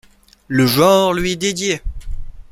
[0.47, 1.79] Le genre lui est dédié.